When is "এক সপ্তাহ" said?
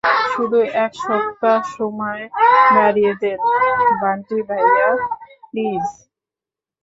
0.85-1.57